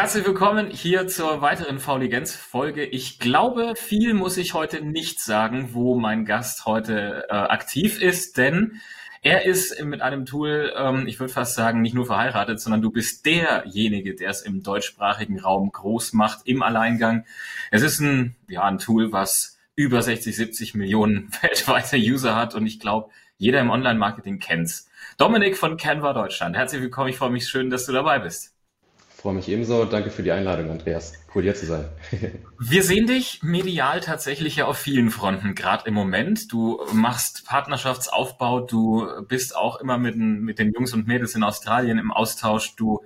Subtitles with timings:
[0.00, 2.84] Herzlich willkommen hier zur weiteren Fauligenz-Folge.
[2.84, 8.36] Ich glaube, viel muss ich heute nicht sagen, wo mein Gast heute äh, aktiv ist,
[8.38, 8.80] denn
[9.22, 12.92] er ist mit einem Tool, ähm, ich würde fast sagen, nicht nur verheiratet, sondern du
[12.92, 17.24] bist derjenige, der es im deutschsprachigen Raum groß macht, im Alleingang.
[17.72, 22.68] Es ist ein, ja, ein Tool, was über 60, 70 Millionen weltweite User hat und
[22.68, 24.88] ich glaube, jeder im Online-Marketing kennt's.
[25.16, 26.54] Dominik von Canva Deutschland.
[26.54, 27.08] Herzlich willkommen.
[27.08, 28.54] Ich freue mich schön, dass du dabei bist.
[29.20, 29.84] Freue mich ebenso.
[29.84, 31.12] Danke für die Einladung, Andreas.
[31.34, 31.86] Cool, hier zu sein.
[32.60, 36.52] Wir sehen dich medial tatsächlich ja auf vielen Fronten, gerade im Moment.
[36.52, 41.42] Du machst Partnerschaftsaufbau, du bist auch immer mit den, mit den Jungs und Mädels in
[41.42, 42.76] Australien im Austausch.
[42.76, 43.00] Du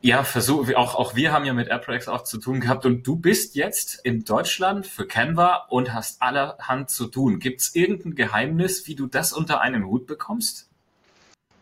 [0.00, 3.16] ja, versuch, auch, auch wir haben ja mit AppRex auch zu tun gehabt und du
[3.16, 7.40] bist jetzt in Deutschland für Canva und hast allerhand zu tun.
[7.40, 10.70] Gibt es irgendein Geheimnis, wie du das unter einen Hut bekommst?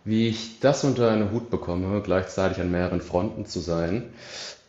[0.05, 4.11] Wie ich das unter einen Hut bekomme, gleichzeitig an mehreren Fronten zu sein.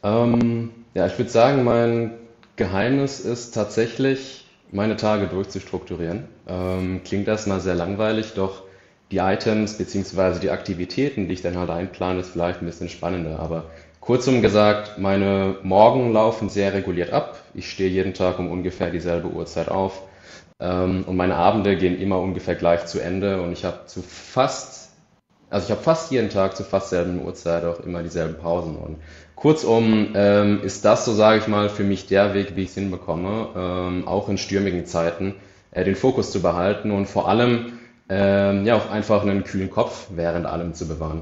[0.02, 2.12] Ähm, ja, ich würde sagen, mein
[2.56, 6.24] Geheimnis ist tatsächlich, meine Tage durchzustrukturieren.
[6.48, 8.64] Ähm, klingt erstmal sehr langweilig, doch
[9.12, 10.40] die Items bzw.
[10.40, 13.40] die Aktivitäten, die ich dann halt einplane, ist vielleicht ein bisschen spannender.
[13.40, 13.66] Aber
[14.00, 17.42] kurzum gesagt, meine Morgen laufen sehr reguliert ab.
[17.54, 20.02] Ich stehe jeden Tag um ungefähr dieselbe Uhrzeit auf.
[20.60, 23.42] Ähm, und meine Abende gehen immer ungefähr gleich zu Ende.
[23.42, 24.85] Und ich habe zu fast
[25.56, 28.76] also ich habe fast jeden Tag zu fast selben Uhrzeit auch immer dieselben Pausen.
[28.76, 28.98] Und
[29.36, 32.76] kurzum ähm, ist das, so sage ich mal, für mich der Weg, wie ich es
[32.76, 35.36] hinbekomme, ähm, auch in stürmigen Zeiten
[35.72, 40.08] äh, den Fokus zu behalten und vor allem ähm, ja auch einfach einen kühlen Kopf
[40.14, 41.22] während allem zu bewahren.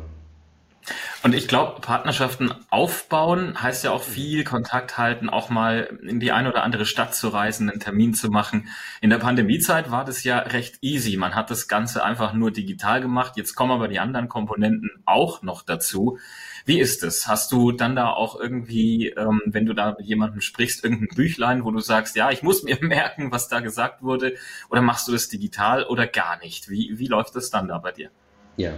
[1.24, 6.32] Und ich glaube, Partnerschaften aufbauen heißt ja auch viel Kontakt halten, auch mal in die
[6.32, 8.68] eine oder andere Stadt zu reisen, einen Termin zu machen.
[9.00, 11.16] In der Pandemiezeit war das ja recht easy.
[11.16, 13.34] Man hat das Ganze einfach nur digital gemacht.
[13.38, 16.18] Jetzt kommen aber die anderen Komponenten auch noch dazu.
[16.66, 17.28] Wie ist es?
[17.28, 21.64] Hast du dann da auch irgendwie, ähm, wenn du da mit jemandem sprichst, irgendein Büchlein,
[21.64, 24.36] wo du sagst, ja, ich muss mir merken, was da gesagt wurde,
[24.70, 26.70] oder machst du das digital oder gar nicht?
[26.70, 28.10] Wie, wie läuft das dann da bei dir?
[28.56, 28.74] Ja,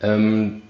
[0.00, 0.62] ähm,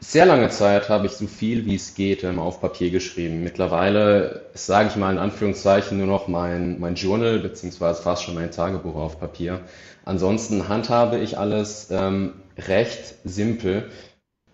[0.00, 3.42] sehr lange Zeit habe ich so viel wie es geht ähm, auf Papier geschrieben.
[3.42, 8.50] Mittlerweile sage ich mal in Anführungszeichen nur noch mein, mein Journal beziehungsweise fast schon mein
[8.50, 9.60] Tagebuch auf Papier.
[10.04, 13.90] Ansonsten handhabe ich alles ähm, recht simpel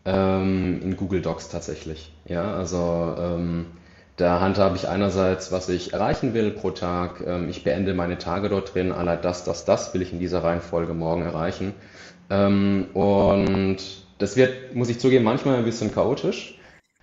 [0.04, 2.12] ähm, in Google Docs tatsächlich.
[2.24, 3.66] Ja, also ähm,
[4.16, 7.22] da handhabe ich einerseits, was ich erreichen will pro Tag.
[7.26, 8.92] Ähm, ich beende meine Tage dort drin.
[8.92, 11.74] Aller das, das, das will ich in dieser Reihenfolge morgen erreichen.
[12.30, 16.56] Ähm, und das wird, muss ich zugeben, manchmal ein bisschen chaotisch,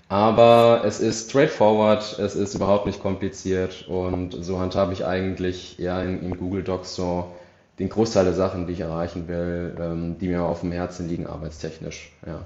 [0.07, 6.01] aber es ist straightforward, es ist überhaupt nicht kompliziert und so handhabe ich eigentlich ja
[6.01, 7.31] in, in Google Docs so
[7.77, 11.27] den Großteil der Sachen, die ich erreichen will, ähm, die mir auf dem Herzen liegen,
[11.27, 12.11] arbeitstechnisch.
[12.25, 12.45] Ja.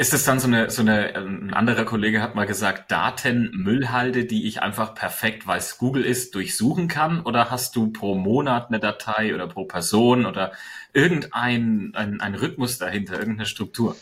[0.00, 4.46] Ist es dann so eine, so eine, ein anderer Kollege hat mal gesagt, Datenmüllhalde, die
[4.46, 7.20] ich einfach perfekt, weil es Google ist, durchsuchen kann?
[7.22, 10.52] Oder hast du pro Monat eine Datei oder pro Person oder
[10.92, 13.96] irgendein ein, ein Rhythmus dahinter, irgendeine Struktur?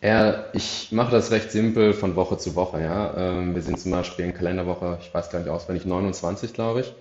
[0.00, 2.80] Ja, ich mache das recht simpel von Woche zu Woche.
[2.80, 3.14] Ja.
[3.14, 6.94] Ähm, wir sind zum Beispiel in Kalenderwoche, ich weiß gar nicht auswendig, 29, glaube ich.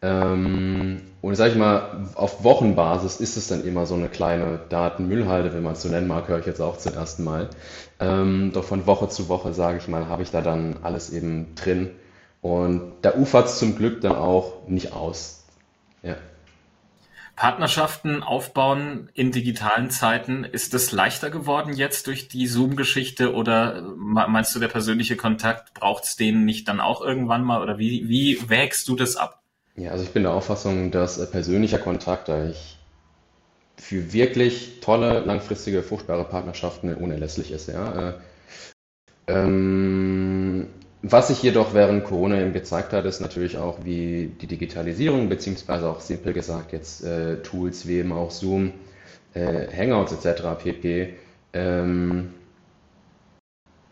[0.00, 5.52] Ähm, und sage ich mal, auf Wochenbasis ist es dann immer so eine kleine Datenmüllhalde,
[5.52, 7.50] wenn man es so nennen mag, höre ich jetzt auch zum ersten Mal.
[7.98, 11.54] Ähm, doch von Woche zu Woche, sage ich mal, habe ich da dann alles eben
[11.56, 11.90] drin.
[12.40, 15.44] Und da ufert es zum Glück dann auch nicht aus.
[16.04, 16.16] Ja.
[17.34, 24.54] Partnerschaften aufbauen in digitalen Zeiten, ist das leichter geworden jetzt durch die Zoom-Geschichte oder meinst
[24.54, 28.48] du, der persönliche Kontakt braucht es denen nicht dann auch irgendwann mal oder wie, wie
[28.48, 29.42] wägst du das ab?
[29.78, 32.78] Ja, also ich bin der Auffassung, dass äh, persönlicher Kontakt eigentlich
[33.76, 37.68] für wirklich tolle, langfristige, fruchtbare Partnerschaften unerlässlich ist.
[37.68, 38.08] Ja.
[38.08, 38.12] Äh,
[39.28, 40.66] ähm,
[41.02, 45.88] was sich jedoch während Corona eben gezeigt hat, ist natürlich auch, wie die Digitalisierung, beziehungsweise
[45.88, 48.72] auch simpel gesagt jetzt äh, Tools wie eben auch Zoom,
[49.34, 50.42] äh, Hangouts etc.
[50.58, 51.14] pp.
[51.52, 52.34] Ähm,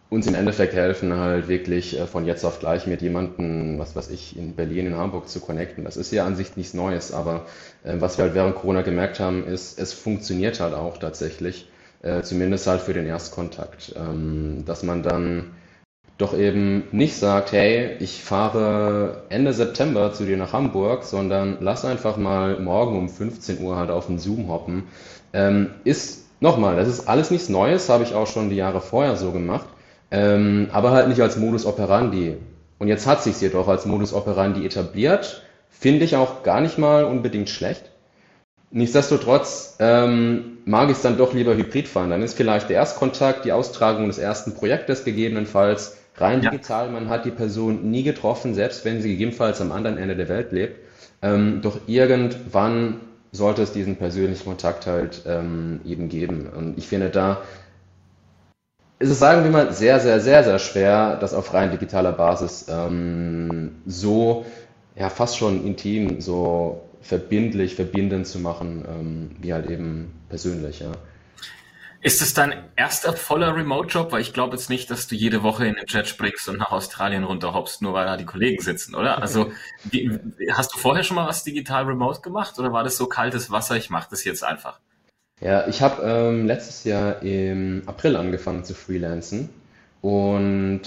[0.09, 4.11] uns im Endeffekt helfen, halt wirklich äh, von jetzt auf gleich mit jemandem, was weiß
[4.11, 5.85] ich, in Berlin, in Hamburg zu connecten.
[5.85, 7.47] Das ist ja an sich nichts Neues, aber
[7.85, 11.69] äh, was wir halt während Corona gemerkt haben, ist, es funktioniert halt auch tatsächlich,
[12.03, 15.53] äh, zumindest halt für den Erstkontakt, ähm, dass man dann
[16.19, 21.85] doch eben nicht sagt, hey, ich fahre Ende September zu dir nach Hamburg, sondern lass
[21.85, 24.85] einfach mal morgen um 15 Uhr halt auf den Zoom hoppen,
[25.33, 29.17] ähm, ist Nochmal, das ist alles nichts Neues, habe ich auch schon die Jahre vorher
[29.17, 29.67] so gemacht.
[30.17, 32.37] Ähm, aber halt nicht als Modus operandi.
[32.79, 35.43] Und jetzt hat sich jedoch als Modus operandi etabliert.
[35.69, 37.91] Finde ich auch gar nicht mal unbedingt schlecht.
[38.71, 42.09] Nichtsdestotrotz ähm, mag ich es dann doch lieber hybrid fahren.
[42.09, 46.51] Dann ist vielleicht der Erstkontakt, die Austragung des ersten Projektes gegebenenfalls rein ja.
[46.51, 50.31] digital, man hat die Person nie getroffen, selbst wenn sie gegebenenfalls am anderen Ende der
[50.31, 50.81] Welt lebt.
[51.21, 53.03] Ähm, doch irgendwann
[53.33, 56.49] sollte es diesen persönlichen Kontakt halt ähm, eben geben.
[56.57, 57.43] Und ich finde, da
[58.99, 62.67] ist es, sagen wir mal, sehr, sehr, sehr, sehr schwer, das auf rein digitaler Basis
[62.69, 64.47] ähm, so,
[64.95, 70.93] ja, fast schon intim, so verbindlich, verbindend zu machen, ähm, wie halt eben persönlich, ja.
[72.01, 74.13] Ist es dein erster voller Remote-Job?
[74.13, 76.71] Weil ich glaube jetzt nicht, dass du jede Woche in den Jet springst und nach
[76.71, 79.21] Australien runterhoppst, nur weil da die Kollegen sitzen, oder?
[79.21, 79.51] Also
[79.85, 80.17] wie,
[80.53, 83.77] hast du vorher schon mal was digital remote gemacht oder war das so kaltes Wasser,
[83.77, 84.79] ich mache das jetzt einfach?
[85.41, 89.51] Ja, ich habe ähm, letztes Jahr im April angefangen zu freelancen
[90.01, 90.83] und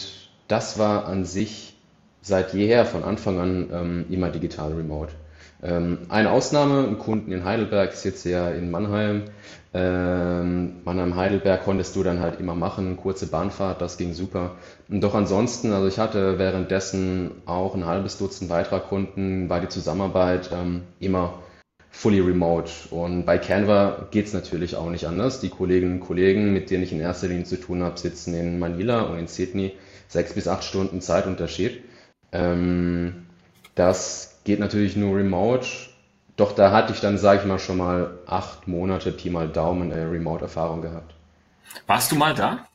[0.48, 1.76] das war an sich
[2.22, 5.14] seit jeher von Anfang an ähm, immer digital remote.
[5.62, 9.26] Ähm, eine Ausnahme, ein Kunden in Heidelberg, ich sitze ja in Mannheim.
[9.74, 14.56] Ähm, Mannheim-Heidelberg konntest du dann halt immer machen, kurze Bahnfahrt, das ging super.
[14.90, 19.68] Und doch ansonsten, also ich hatte währenddessen auch ein halbes Dutzend weiterer Kunden, war die
[19.70, 21.34] Zusammenarbeit ähm, immer
[21.92, 22.72] fully remote.
[22.92, 25.40] Und bei Canva geht es natürlich auch nicht anders.
[25.40, 28.60] Die Kolleginnen und Kollegen, mit denen ich in erster Linie zu tun habe, sitzen in
[28.60, 29.76] Manila und in Sydney,
[30.08, 31.84] sechs bis acht Stunden Zeitunterschied.
[32.32, 33.26] Ähm,
[33.76, 35.68] das geht natürlich nur remote.
[36.36, 39.92] Doch da hatte ich dann, sage ich mal, schon mal acht Monate Pi mal Daumen
[39.92, 41.14] äh, Remote-Erfahrung gehabt.
[41.86, 42.66] Warst du mal da?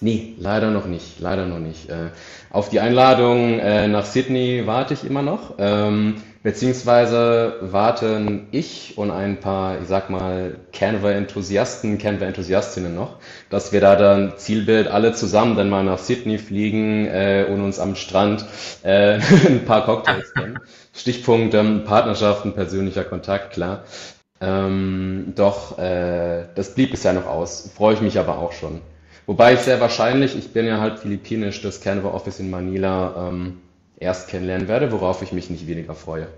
[0.00, 1.18] Nee, leider noch nicht.
[1.18, 1.90] Leider noch nicht.
[1.90, 2.10] Äh,
[2.50, 5.54] auf die Einladung äh, nach Sydney warte ich immer noch.
[5.58, 13.16] Ähm, beziehungsweise warten ich und ein paar, ich sag mal, Canva-Enthusiasten, Canva-Enthusiastinnen noch,
[13.50, 17.80] dass wir da dann Zielbild alle zusammen dann mal nach Sydney fliegen äh, und uns
[17.80, 18.46] am Strand
[18.84, 20.60] äh, ein paar Cocktails kennen.
[20.94, 23.82] Stichpunkt ähm, Partnerschaften, persönlicher Kontakt, klar.
[24.40, 27.72] Ähm, doch, das blieb bisher noch aus.
[27.76, 28.80] Freue ich mich aber auch schon.
[29.28, 33.58] Wobei ich sehr wahrscheinlich, ich bin ja halt philippinisch, das Canva Office in Manila ähm,
[33.98, 36.28] erst kennenlernen werde, worauf ich mich nicht weniger freue.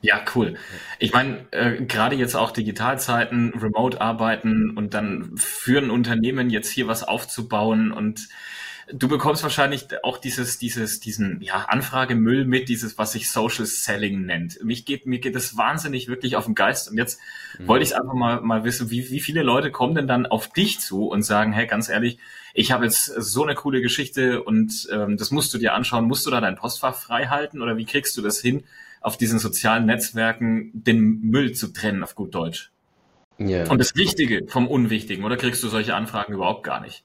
[0.00, 0.54] Ja, cool.
[1.00, 6.86] Ich meine, äh, gerade jetzt auch Digitalzeiten, Remote-Arbeiten und dann für ein Unternehmen jetzt hier
[6.86, 8.28] was aufzubauen und
[8.92, 14.26] Du bekommst wahrscheinlich auch dieses, dieses, diesen ja, Anfragemüll mit, dieses, was sich Social Selling
[14.26, 14.62] nennt.
[14.62, 16.90] Mich geht, mir geht es wahnsinnig wirklich auf den Geist.
[16.90, 17.18] Und jetzt
[17.58, 17.68] mhm.
[17.68, 20.80] wollte ich einfach mal, mal wissen, wie, wie viele Leute kommen denn dann auf dich
[20.80, 22.18] zu und sagen, hey, ganz ehrlich,
[22.52, 26.04] ich habe jetzt so eine coole Geschichte und ähm, das musst du dir anschauen.
[26.04, 28.64] Musst du da dein Postfach frei halten oder wie kriegst du das hin,
[29.00, 32.70] auf diesen sozialen Netzwerken den Müll zu trennen, auf gut Deutsch?
[33.38, 33.68] Yeah.
[33.70, 37.02] Und das Wichtige vom Unwichtigen, oder kriegst du solche Anfragen überhaupt gar nicht?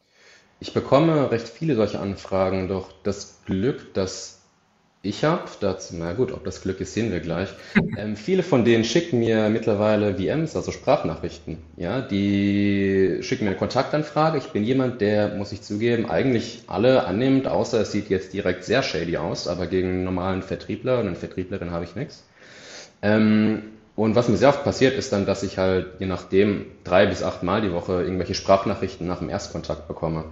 [0.60, 4.40] Ich bekomme recht viele solche Anfragen, doch das Glück, das
[5.02, 7.50] ich habe, dazu, na gut, ob das Glück ist, sehen wir gleich.
[7.98, 11.58] Ähm, viele von denen schicken mir mittlerweile VMs, also Sprachnachrichten.
[11.76, 14.38] Ja, die schicken mir eine Kontaktanfrage.
[14.38, 18.64] Ich bin jemand, der, muss ich zugeben, eigentlich alle annimmt, außer es sieht jetzt direkt
[18.64, 22.26] sehr shady aus, aber gegen einen normalen Vertriebler und eine Vertrieblerin habe ich nichts.
[23.02, 23.64] Ähm,
[24.00, 27.22] und was mir sehr oft passiert, ist dann, dass ich halt je nachdem drei bis
[27.22, 30.24] acht Mal die Woche irgendwelche Sprachnachrichten nach dem Erstkontakt bekomme.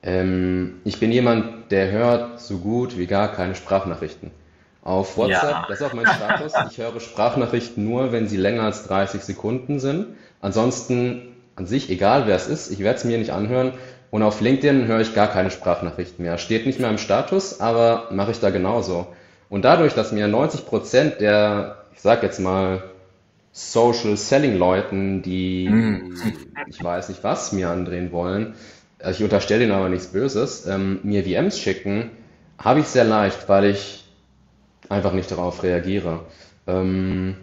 [0.00, 4.30] Ähm, ich bin jemand, der hört so gut wie gar keine Sprachnachrichten.
[4.84, 5.66] Auf WhatsApp, ja.
[5.68, 6.52] das ist auch mein Status.
[6.70, 10.06] Ich höre Sprachnachrichten nur, wenn sie länger als 30 Sekunden sind.
[10.40, 13.72] Ansonsten an sich, egal wer es ist, ich werde es mir nicht anhören.
[14.12, 16.38] Und auf LinkedIn höre ich gar keine Sprachnachrichten mehr.
[16.38, 19.08] Steht nicht mehr im Status, aber mache ich da genauso.
[19.48, 22.84] Und dadurch, dass mir 90 Prozent der, ich sag jetzt mal,
[23.52, 26.14] Social Selling Leuten, die mm.
[26.68, 28.54] ich weiß nicht was mir andrehen wollen,
[29.02, 32.10] also ich unterstelle ihnen aber nichts Böses, ähm, mir VMs schicken,
[32.58, 34.04] habe ich sehr leicht, weil ich
[34.88, 36.20] einfach nicht darauf reagiere.
[36.66, 37.36] Ähm,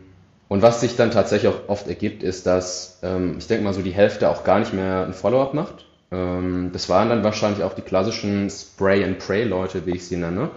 [0.47, 3.81] und was sich dann tatsächlich auch oft ergibt, ist, dass ähm, ich denke mal so
[3.81, 5.85] die Hälfte auch gar nicht mehr ein Follow-up macht.
[6.11, 10.51] Ähm, das waren dann wahrscheinlich auch die klassischen Spray-and-Pray-Leute, wie ich sie nenne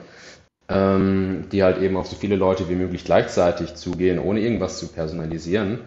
[0.70, 4.88] ähm, die halt eben auf so viele Leute wie möglich gleichzeitig zugehen, ohne irgendwas zu
[4.88, 5.80] personalisieren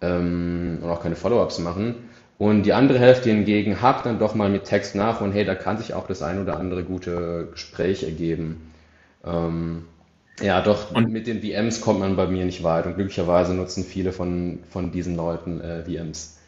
[0.00, 1.96] ähm, und auch keine Follow-ups machen.
[2.38, 5.54] Und die andere Hälfte hingegen hakt dann doch mal mit Text nach und hey, da
[5.54, 8.72] kann sich auch das ein oder andere gute Gespräch ergeben.
[9.26, 9.84] Ähm,
[10.40, 13.84] ja, doch und mit den VMs kommt man bei mir nicht weit und glücklicherweise nutzen
[13.84, 16.38] viele von, von diesen Leuten äh, VMs.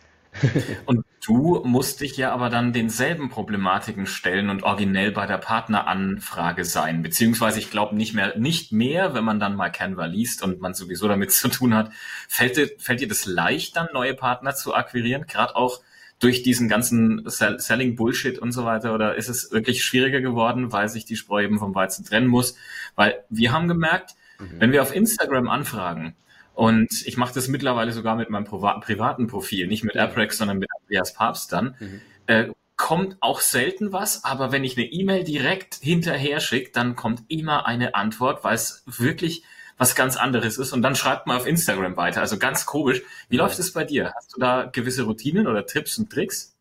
[0.87, 6.65] und du musst dich ja aber dann denselben Problematiken stellen und originell bei der Partneranfrage
[6.65, 7.03] sein.
[7.03, 10.75] Beziehungsweise ich glaube nicht mehr, nicht mehr, wenn man dann mal Canva liest und man
[10.75, 11.93] sowieso damit zu tun hat.
[12.29, 15.27] Fällt dir, fällt dir das leicht, dann neue Partner zu akquirieren?
[15.27, 15.81] Gerade auch
[16.19, 18.93] durch diesen ganzen Selling Bullshit und so weiter?
[18.93, 22.57] Oder ist es wirklich schwieriger geworden, weil sich die Spreu eben vom Weizen trennen muss?
[22.97, 24.55] Weil wir haben gemerkt, mhm.
[24.59, 26.17] wenn wir auf Instagram anfragen,
[26.55, 30.69] und ich mache das mittlerweile sogar mit meinem privaten Profil, nicht mit AppRex, sondern mit
[30.93, 31.75] Andreas Papst dann.
[31.81, 32.01] Mhm.
[32.27, 37.23] Äh, kommt auch selten was, aber wenn ich eine E-Mail direkt hinterher schicke, dann kommt
[37.29, 39.45] immer eine Antwort, weil es wirklich
[39.79, 42.21] was ganz anderes ist und dann schreibt man auf Instagram weiter.
[42.21, 43.03] Also ganz komisch.
[43.29, 44.13] Wie läuft es bei dir?
[44.17, 46.55] Hast du da gewisse Routinen oder Tipps und Tricks?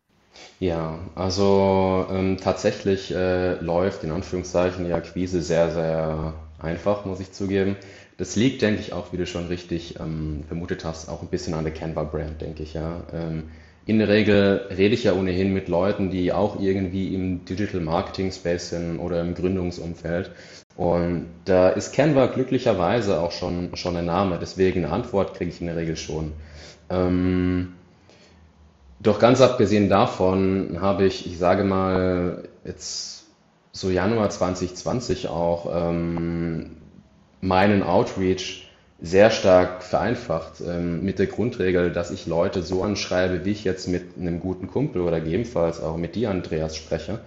[0.60, 7.32] Ja, also ähm, tatsächlich äh, läuft in Anführungszeichen die Akquise sehr, sehr einfach, muss ich
[7.32, 7.76] zugeben.
[8.16, 11.54] Das liegt, denke ich, auch, wie du schon richtig ähm, vermutet hast, auch ein bisschen
[11.54, 13.02] an der Canva-Brand, denke ich, ja.
[13.12, 13.50] Ähm,
[13.84, 18.30] in der Regel rede ich ja ohnehin mit Leuten, die auch irgendwie im Digital Marketing
[18.30, 20.30] Space sind oder im Gründungsumfeld.
[20.76, 25.60] Und da ist Canva glücklicherweise auch schon, schon ein Name, deswegen eine Antwort kriege ich
[25.60, 26.32] in der Regel schon.
[26.88, 27.74] Ähm,
[29.00, 33.24] doch ganz abgesehen davon habe ich, ich sage mal, jetzt
[33.72, 36.76] so Januar 2020 auch ähm,
[37.40, 38.68] meinen Outreach
[39.02, 43.88] sehr stark vereinfacht ähm, mit der Grundregel, dass ich Leute so anschreibe, wie ich jetzt
[43.88, 47.18] mit einem guten Kumpel oder gegebenenfalls auch mit dir, Andreas, spreche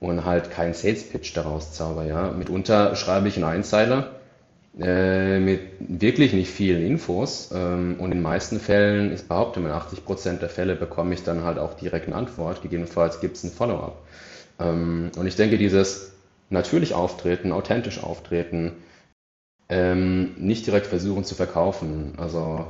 [0.00, 2.04] und halt keinen Sales Pitch daraus zauber.
[2.04, 2.30] Ja.
[2.32, 4.16] Mitunter schreibe ich einen Einzeiler
[4.78, 10.04] äh, mit wirklich nicht vielen Infos ähm, und in meisten Fällen, ich behaupte mal 80
[10.04, 12.60] Prozent der Fälle bekomme ich dann halt auch direkt eine Antwort.
[12.60, 13.96] Gegebenenfalls gibt es ein Follow-up.
[14.60, 16.12] Ähm, und ich denke, dieses
[16.50, 18.72] natürlich auftreten, authentisch auftreten,
[19.68, 22.14] ähm, nicht direkt versuchen zu verkaufen.
[22.16, 22.66] Also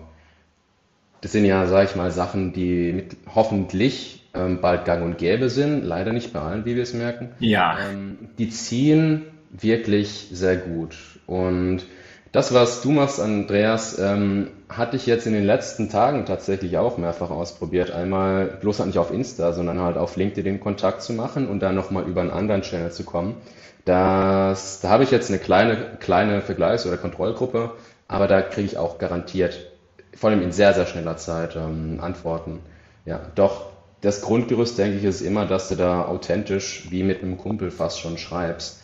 [1.21, 5.50] das sind ja, sage ich mal, Sachen, die mit, hoffentlich ähm, bald gang und gäbe
[5.50, 5.85] sind.
[5.85, 7.31] Leider nicht bei allen, wie wir es merken.
[7.40, 7.78] Ja.
[7.78, 10.97] Ähm, die ziehen wirklich sehr gut.
[11.26, 11.85] Und
[12.32, 16.99] das, was du machst, Andreas, ähm, hatte ich jetzt in den letzten Tagen tatsächlich auch
[16.99, 17.90] mehrfach ausprobiert.
[17.90, 21.75] Einmal bloß halt nicht auf Insta, sondern halt auf LinkedIn Kontakt zu machen und dann
[21.75, 23.37] nochmal über einen anderen Channel zu kommen.
[23.85, 27.73] Das, da habe ich jetzt eine kleine, kleine Vergleichs- oder Kontrollgruppe,
[28.06, 29.66] aber da kriege ich auch garantiert,
[30.14, 32.61] vor allem in sehr, sehr schneller Zeit, ähm, Antworten.
[33.06, 33.70] Ja, doch
[34.02, 38.00] das Grundgerüst, denke ich, ist immer, dass du da authentisch wie mit einem Kumpel fast
[38.00, 38.80] schon schreibst.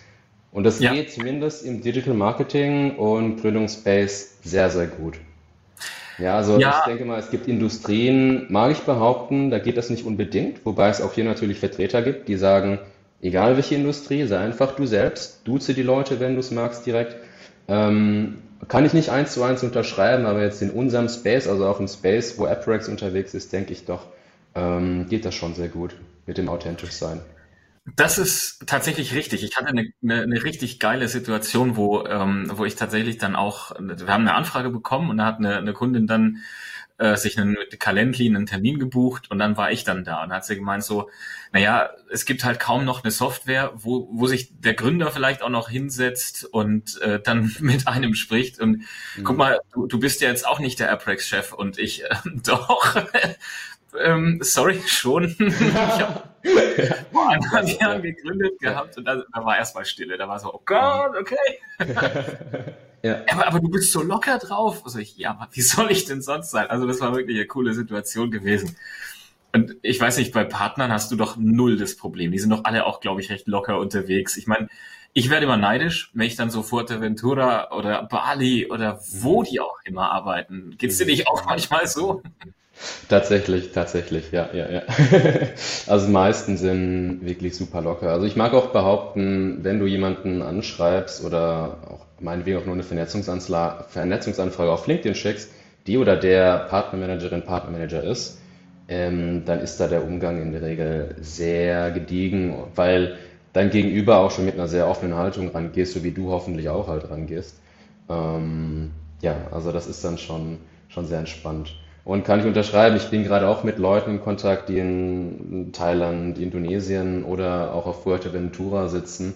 [0.54, 0.94] Und das ja.
[0.94, 5.14] geht zumindest im Digital Marketing und Gründungsspace sehr, sehr gut.
[6.16, 6.78] Ja, also ja.
[6.78, 10.88] ich denke mal, es gibt Industrien, mag ich behaupten, da geht das nicht unbedingt, wobei
[10.90, 12.78] es auch hier natürlich Vertreter gibt, die sagen,
[13.20, 17.16] egal welche Industrie, sei einfach du selbst, duze die Leute, wenn du es magst, direkt.
[17.66, 21.80] Ähm, kann ich nicht eins zu eins unterschreiben, aber jetzt in unserem Space, also auch
[21.80, 24.06] im Space, wo AppRex unterwegs ist, denke ich doch,
[24.54, 25.96] ähm, geht das schon sehr gut
[26.26, 27.20] mit dem authentisch sein.
[27.96, 29.44] Das ist tatsächlich richtig.
[29.44, 33.72] Ich hatte eine, eine, eine richtig geile Situation, wo, ähm, wo ich tatsächlich dann auch,
[33.78, 36.38] wir haben eine Anfrage bekommen und da hat eine, eine Kundin dann
[36.96, 40.32] äh, sich einen mit Calendly einen Termin gebucht und dann war ich dann da und
[40.32, 41.10] hat sie gemeint so,
[41.52, 45.50] naja, es gibt halt kaum noch eine Software, wo, wo sich der Gründer vielleicht auch
[45.50, 48.78] noch hinsetzt und äh, dann mit einem spricht und
[49.16, 49.24] mhm.
[49.24, 52.96] guck mal, du, du bist ja jetzt auch nicht der Aprex-Chef und ich äh, doch.
[54.00, 55.24] Ähm, sorry, schon.
[55.24, 56.22] ich habe
[57.12, 60.16] vor anderthalb Jahren gegründet gehabt und da, da war erstmal Stille.
[60.16, 61.36] Da war so, oh Gott, okay.
[63.04, 63.20] Ja.
[63.30, 64.80] Aber, aber du bist so locker drauf.
[64.86, 66.70] Also ich, ja, wie soll ich denn sonst sein?
[66.70, 68.76] Also das war wirklich eine coole Situation gewesen.
[69.52, 72.32] Und ich weiß nicht, bei Partnern hast du doch null das Problem.
[72.32, 74.38] Die sind doch alle auch, glaube ich, recht locker unterwegs.
[74.38, 74.68] Ich meine,
[75.12, 79.44] ich werde immer neidisch, wenn ich dann so Fuerteventura oder Bali oder wo mhm.
[79.44, 80.74] die auch immer arbeiten.
[80.78, 82.22] Geht's dir nicht auch manchmal so?
[83.08, 84.82] Tatsächlich, tatsächlich, ja, ja, ja.
[85.86, 88.10] Also die meisten sind wirklich super locker.
[88.10, 92.82] Also ich mag auch behaupten, wenn du jemanden anschreibst oder auch meinetwegen auch nur eine
[92.82, 95.50] Vernetzungsanfrage auf LinkedIn schickst,
[95.86, 98.38] die oder der Partnermanagerin, Partnermanager ist,
[98.88, 103.16] ähm, dann ist da der Umgang in der Regel sehr gediegen, weil
[103.52, 106.88] dein Gegenüber auch schon mit einer sehr offenen Haltung rangehst, so wie du hoffentlich auch
[106.88, 107.60] halt rangehst.
[108.08, 111.76] Ähm, ja, also das ist dann schon, schon sehr entspannt.
[112.04, 116.38] Und kann ich unterschreiben, ich bin gerade auch mit Leuten in Kontakt, die in Thailand,
[116.38, 119.34] Indonesien oder auch auf Fuerteventura sitzen,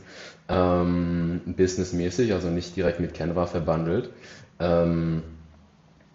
[0.50, 4.10] ähm, businessmäßig, also nicht direkt mit Canva verbandelt.
[4.60, 5.22] Ähm,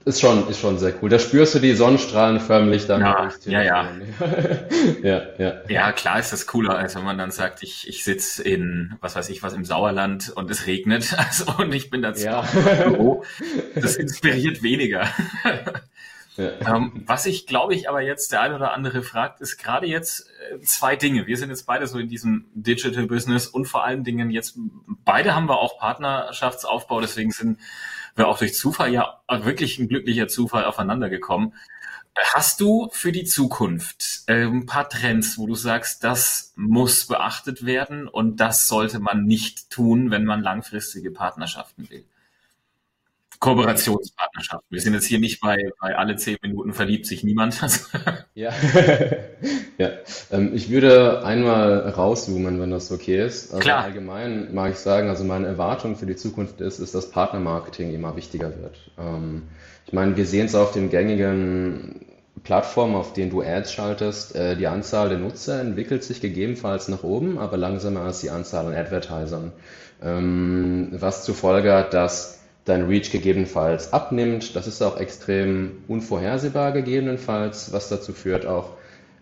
[0.05, 1.10] ist schon, ist schon sehr cool.
[1.10, 3.01] Da spürst du die Sonnenstrahlen förmlich dann.
[3.01, 3.91] Ja, ja, ja.
[5.01, 5.53] ja, ja.
[5.69, 9.15] Ja, klar ist das cooler, als wenn man dann sagt, ich, ich sitze in, was
[9.15, 12.43] weiß ich was, im Sauerland und es regnet also, und ich bin da ja.
[12.86, 13.24] im Büro.
[13.75, 15.07] Das inspiriert weniger.
[16.35, 16.75] Ja.
[16.75, 20.27] Ähm, was ich glaube ich aber jetzt der eine oder andere fragt, ist gerade jetzt
[20.51, 21.27] äh, zwei Dinge.
[21.27, 24.57] Wir sind jetzt beide so in diesem Digital Business und vor allen Dingen jetzt,
[25.05, 27.59] beide haben wir auch Partnerschaftsaufbau, deswegen sind
[28.15, 31.53] wir auch durch Zufall ja wirklich ein glücklicher Zufall aufeinander gekommen.
[32.15, 37.65] Hast du für die Zukunft äh, ein paar Trends, wo du sagst, das muss beachtet
[37.65, 42.05] werden und das sollte man nicht tun, wenn man langfristige Partnerschaften will?
[43.43, 44.63] Kooperationspartnerschaft.
[44.69, 47.59] Wir sind jetzt hier nicht bei, bei alle zehn Minuten verliebt sich niemand.
[48.35, 48.50] Ja,
[49.77, 49.89] ja.
[50.31, 53.51] Ähm, ich würde einmal rauszoomen, wenn das okay ist.
[53.51, 53.83] Also Klar.
[53.83, 58.15] allgemein mag ich sagen, also meine Erwartung für die Zukunft ist, ist, dass Partnermarketing immer
[58.15, 58.91] wichtiger wird.
[58.97, 59.43] Ähm,
[59.85, 62.07] ich meine, wir sehen es auf den gängigen
[62.43, 64.35] Plattformen, auf denen du Ads schaltest.
[64.35, 68.65] Äh, die Anzahl der Nutzer entwickelt sich gegebenenfalls nach oben, aber langsamer als die Anzahl
[68.65, 69.51] an Advertisern.
[70.01, 74.55] Ähm, was zur Folge hat, dass dein Reach gegebenenfalls abnimmt.
[74.55, 78.72] Das ist auch extrem unvorhersehbar gegebenenfalls, was dazu führt auch,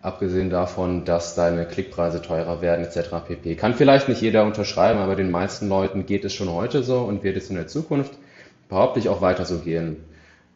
[0.00, 3.26] abgesehen davon, dass deine Klickpreise teurer werden etc.
[3.26, 3.54] pp.
[3.54, 7.22] Kann vielleicht nicht jeder unterschreiben, aber den meisten Leuten geht es schon heute so und
[7.22, 8.12] wird es in der Zukunft,
[8.68, 10.04] behaupte ich, auch weiter so gehen.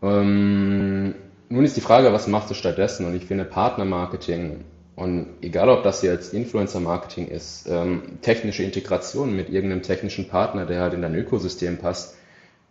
[0.02, 1.14] Ähm,
[1.48, 3.06] nun ist die Frage, was machst du stattdessen?
[3.06, 4.64] Und ich finde Partnermarketing
[4.96, 10.80] und egal ob das jetzt Influencer-Marketing ist, ähm, technische Integration mit irgendeinem technischen Partner, der
[10.80, 12.16] halt in dein Ökosystem passt,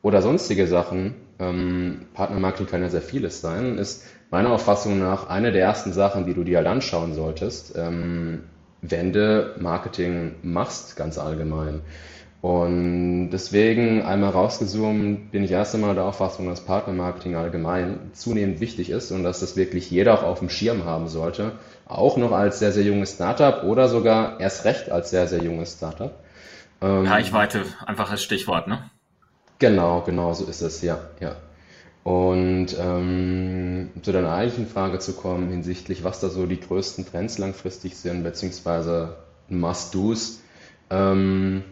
[0.05, 5.51] oder sonstige Sachen, ähm, Partnermarketing kann ja sehr vieles sein, ist meiner Auffassung nach eine
[5.51, 8.43] der ersten Sachen, die du dir halt anschauen solltest, ähm,
[8.83, 11.81] wenn du Marketing machst, ganz allgemein.
[12.41, 18.91] Und deswegen einmal rausgezoomt bin ich erst einmal der Auffassung, dass Partnermarketing allgemein zunehmend wichtig
[18.91, 21.53] ist und dass das wirklich jeder auch auf dem Schirm haben sollte.
[21.87, 25.73] Auch noch als sehr, sehr junges Startup oder sogar erst recht als sehr, sehr junges
[25.73, 26.13] Startup.
[26.83, 28.91] Ähm, Reichweite, einfach als Stichwort, ne?
[29.59, 31.37] Genau, genau so ist es, ja, ja.
[32.03, 37.37] Und ähm, zu deiner eigentlichen Frage zu kommen hinsichtlich, was da so die größten Trends
[37.39, 39.17] langfristig sind, beziehungsweise
[39.49, 40.41] Must-Dos.
[40.91, 41.63] Ähm,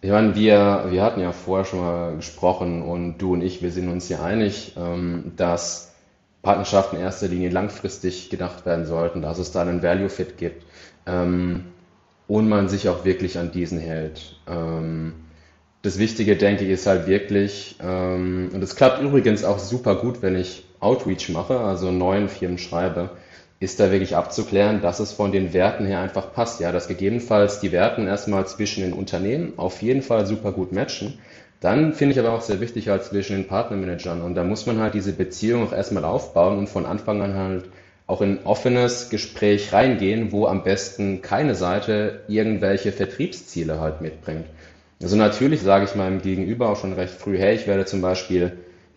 [0.00, 3.70] ich meine, wir, wir hatten ja vorher schon mal gesprochen und du und ich, wir
[3.70, 5.94] sind uns ja einig, ähm, dass
[6.42, 10.64] Partnerschaften in erster Linie langfristig gedacht werden sollten, dass es da einen Value-Fit gibt
[11.06, 11.66] ähm,
[12.26, 14.40] und man sich auch wirklich an diesen hält.
[14.48, 15.14] Ähm,
[15.82, 20.22] das Wichtige, denke ich, ist halt wirklich, ähm, und es klappt übrigens auch super gut,
[20.22, 23.10] wenn ich Outreach mache, also neuen Firmen schreibe,
[23.58, 26.60] ist da wirklich abzuklären, dass es von den Werten her einfach passt.
[26.60, 31.18] Ja, dass gegebenenfalls die Werten erstmal zwischen den Unternehmen auf jeden Fall super gut matchen.
[31.60, 34.20] Dann finde ich aber auch sehr wichtig halt zwischen den Partnermanagern.
[34.22, 37.64] Und da muss man halt diese Beziehung auch erstmal aufbauen und von Anfang an halt
[38.08, 44.46] auch in ein offenes Gespräch reingehen, wo am besten keine Seite irgendwelche Vertriebsziele halt mitbringt.
[45.02, 48.52] Also natürlich sage ich meinem Gegenüber auch schon recht früh, hey, ich werde zum Beispiel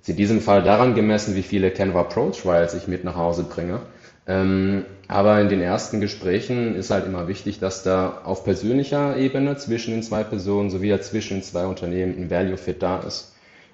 [0.06, 3.82] in diesem Fall daran gemessen, wie viele Canva Pro Trials ich mit nach Hause bringe.
[4.28, 9.58] Ähm, aber in den ersten Gesprächen ist halt immer wichtig, dass da auf persönlicher Ebene
[9.58, 13.34] zwischen den zwei Personen sowie ja zwischen den zwei Unternehmen ein Value Fit da ist.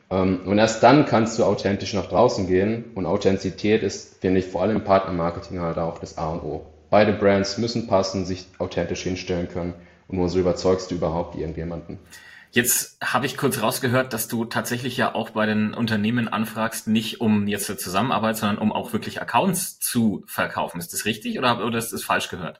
[0.09, 2.85] Ähm, und erst dann kannst du authentisch nach draußen gehen.
[2.95, 6.65] Und Authentizität ist, finde ich, vor allem im Partnermarketing halt auch das A und O.
[6.89, 9.73] Beide Brands müssen passen, sich authentisch hinstellen können.
[10.11, 11.99] Nur so überzeugst du überhaupt irgendjemanden.
[12.53, 17.21] Jetzt habe ich kurz rausgehört, dass du tatsächlich ja auch bei den Unternehmen anfragst, nicht
[17.21, 20.79] um jetzt eine Zusammenarbeit, sondern um auch wirklich Accounts zu verkaufen.
[20.79, 22.59] Ist das richtig oder, oder ist das falsch gehört?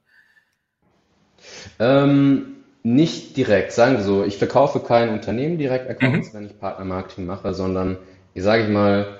[1.77, 4.23] Ähm, nicht direkt, sagen wir so.
[4.23, 6.37] Ich verkaufe kein Unternehmen direkt Accounts, mhm.
[6.37, 7.97] wenn ich Partnermarketing mache, sondern
[8.33, 9.19] ich sage ich mal,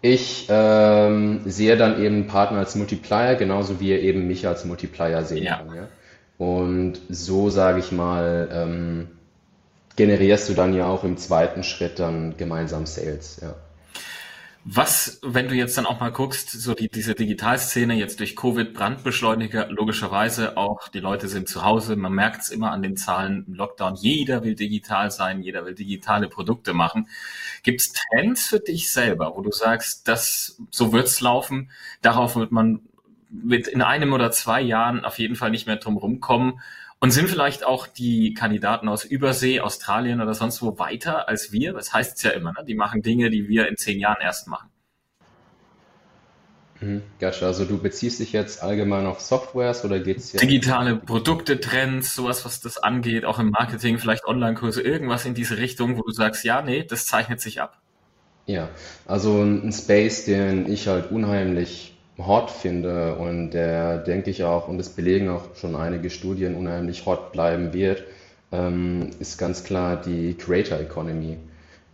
[0.00, 5.24] ich ähm, sehe dann eben Partner als Multiplier, genauso wie er eben mich als Multiplier
[5.24, 5.56] sehen ja.
[5.56, 5.74] kann.
[5.74, 5.88] Ja?
[6.38, 9.08] Und so, sage ich mal, ähm,
[9.96, 13.54] generierst du dann ja auch im zweiten Schritt dann gemeinsam Sales, ja.
[14.68, 18.74] Was, wenn du jetzt dann auch mal guckst, so die, diese Digitalszene jetzt durch Covid
[18.74, 23.44] Brandbeschleuniger, logischerweise auch, die Leute sind zu Hause, man merkt es immer an den Zahlen
[23.46, 27.08] im Lockdown, jeder will digital sein, jeder will digitale Produkte machen.
[27.62, 31.70] Gibt es Trends für dich selber, wo du sagst, das, so wird's laufen,
[32.02, 32.80] darauf wird man
[33.30, 36.60] wird in einem oder zwei Jahren auf jeden Fall nicht mehr drum rumkommen
[37.00, 41.72] und sind vielleicht auch die Kandidaten aus Übersee, Australien oder sonst wo weiter als wir?
[41.72, 42.64] Das heißt es ja immer, ne?
[42.66, 44.70] die machen Dinge, die wir in zehn Jahren erst machen.
[46.80, 47.46] Mhm, gotcha.
[47.46, 50.42] Also du beziehst dich jetzt allgemein auf Softwares oder geht es jetzt?
[50.42, 55.56] Digitale Produkte, Trends, sowas, was das angeht, auch im Marketing, vielleicht Online-Kurse, irgendwas in diese
[55.58, 57.80] Richtung, wo du sagst, ja, nee, das zeichnet sich ab.
[58.46, 58.68] Ja,
[59.06, 64.78] also ein Space, den ich halt unheimlich hot finde und der, denke ich auch, und
[64.78, 68.04] das belegen auch schon einige Studien, unheimlich hot bleiben wird,
[68.52, 71.36] ähm, ist ganz klar die Creator Economy.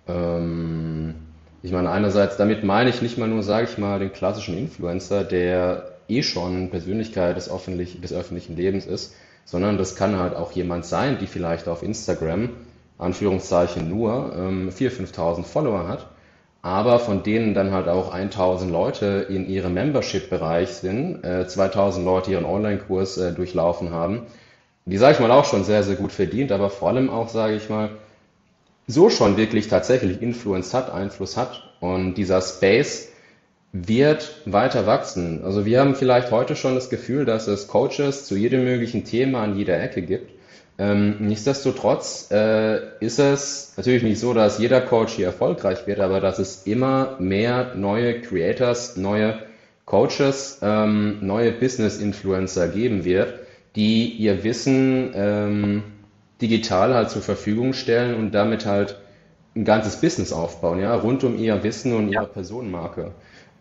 [0.06, 1.14] Ähm,
[1.62, 5.24] ich meine, einerseits, damit meine ich nicht mal nur, sage ich mal, den klassischen Influencer,
[5.24, 10.52] der eh schon Persönlichkeit des, öffentlich, des öffentlichen Lebens ist, sondern das kann halt auch
[10.52, 12.50] jemand sein, die vielleicht auf Instagram,
[12.98, 16.06] Anführungszeichen nur, ähm, 4.000, 5.000 Follower hat
[16.62, 22.30] aber von denen dann halt auch 1000 Leute in ihrem Membership-Bereich sind, äh, 2000 Leute
[22.30, 24.22] ihren Online-Kurs äh, durchlaufen haben,
[24.84, 27.54] die, sage ich mal, auch schon sehr, sehr gut verdient, aber vor allem auch, sage
[27.54, 27.90] ich mal,
[28.86, 31.72] so schon wirklich tatsächlich Influence hat, Einfluss hat.
[31.80, 33.08] Und dieser Space
[33.72, 35.44] wird weiter wachsen.
[35.44, 39.42] Also wir haben vielleicht heute schon das Gefühl, dass es Coaches zu jedem möglichen Thema
[39.42, 40.32] an jeder Ecke gibt.
[40.78, 46.20] Ähm, nichtsdestotrotz äh, ist es natürlich nicht so, dass jeder Coach hier erfolgreich wird, aber
[46.20, 49.38] dass es immer mehr neue Creators, neue
[49.84, 53.34] Coaches, ähm, neue Business-Influencer geben wird,
[53.76, 55.82] die ihr Wissen ähm,
[56.40, 58.96] digital halt zur Verfügung stellen und damit halt
[59.54, 63.12] ein ganzes Business aufbauen, ja, rund um ihr Wissen und ihre Personenmarke.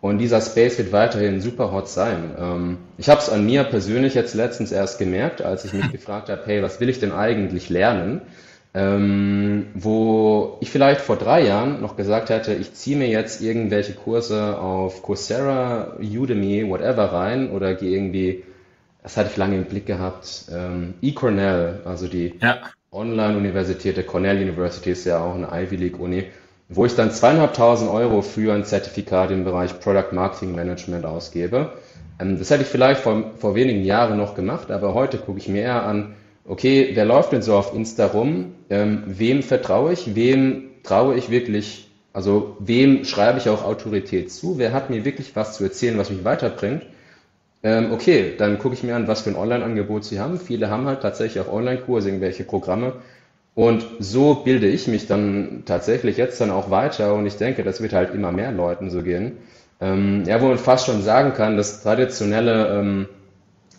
[0.02, 2.34] Und dieser Space wird weiterhin super hot sein.
[2.36, 6.28] Ähm, ich habe es an mir persönlich jetzt letztens erst gemerkt, als ich mich gefragt
[6.28, 8.20] habe, hey, was will ich denn eigentlich lernen?
[8.74, 13.92] Ähm, wo ich vielleicht vor drei Jahren noch gesagt hätte, ich ziehe mir jetzt irgendwelche
[13.92, 18.42] Kurse auf Coursera, Udemy, whatever rein oder gehe irgendwie,
[19.04, 22.62] das hatte ich lange im Blick gehabt, ähm, eCornell, also die ja.
[22.90, 26.24] Online-Universität der Cornell University ist ja auch eine Ivy League Uni
[26.74, 31.70] wo ich dann zweieinhalbtausend Euro für ein Zertifikat im Bereich Product Marketing Management ausgebe.
[32.18, 35.48] Ähm, das hätte ich vielleicht vor, vor wenigen Jahren noch gemacht, aber heute gucke ich
[35.48, 36.14] mir eher an,
[36.46, 38.54] okay, wer läuft denn so auf Insta rum?
[38.70, 40.14] Ähm, wem vertraue ich?
[40.14, 41.88] Wem traue ich wirklich?
[42.12, 44.58] Also wem schreibe ich auch Autorität zu?
[44.58, 46.82] Wer hat mir wirklich was zu erzählen, was mich weiterbringt?
[47.62, 50.38] Ähm, okay, dann gucke ich mir an, was für ein Online-Angebot sie haben.
[50.38, 52.94] Viele haben halt tatsächlich auch Online-Kurse, irgendwelche Programme.
[53.54, 57.82] Und so bilde ich mich dann tatsächlich jetzt dann auch weiter und ich denke, das
[57.82, 59.38] wird halt immer mehr Leuten so gehen.
[59.80, 63.08] Ähm, ja, wo man fast schon sagen kann, das traditionelle ähm,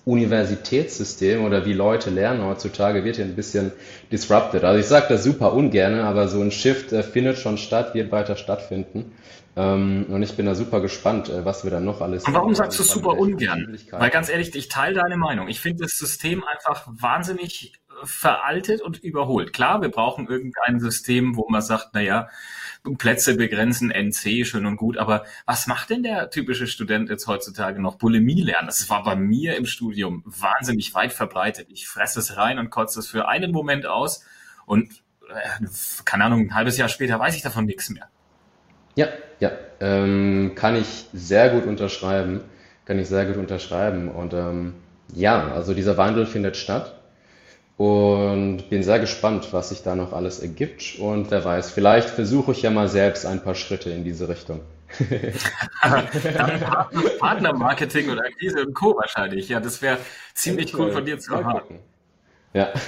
[0.06, 3.72] Universitätssystem oder wie Leute lernen heutzutage wird hier ein bisschen
[4.12, 4.64] disrupted.
[4.64, 8.12] Also ich sage das super ungern, aber so ein Shift äh, findet schon statt, wird
[8.12, 9.14] weiter stattfinden.
[9.56, 12.26] Ähm, und ich bin da super gespannt, äh, was wir dann noch alles.
[12.26, 13.78] Und warum sagst du super ungern?
[13.92, 15.48] Weil ganz ehrlich, ich teile deine Meinung.
[15.48, 19.54] Ich finde das System einfach wahnsinnig veraltet und überholt.
[19.54, 22.30] Klar, wir brauchen irgendein System, wo man sagt, naja,
[22.98, 27.82] Plätze begrenzen, NC, schön und gut, aber was macht denn der typische Student jetzt heutzutage
[27.82, 27.96] noch?
[27.96, 28.68] Bulimie lernen.
[28.68, 31.68] Das war bei mir im Studium wahnsinnig weit verbreitet.
[31.70, 34.26] Ich fresse es rein und kotze es für einen Moment aus
[34.66, 35.66] und äh,
[36.04, 38.10] keine Ahnung, ein halbes Jahr später weiß ich davon nichts mehr.
[38.96, 39.08] Ja,
[39.40, 42.42] ja, ähm, kann ich sehr gut unterschreiben,
[42.86, 44.76] kann ich sehr gut unterschreiben und ähm,
[45.14, 47.00] ja, also dieser Wandel findet statt
[47.78, 51.00] und bin sehr gespannt, was sich da noch alles ergibt.
[51.00, 54.62] Und wer weiß, vielleicht versuche ich ja mal selbst ein paar Schritte in diese Richtung.
[57.20, 58.96] Partnermarketing und Akquise und Co.
[58.96, 59.50] wahrscheinlich.
[59.50, 59.98] Ja, das wäre
[60.36, 61.80] ziemlich cool von dir zu hören.
[62.54, 62.72] Ja.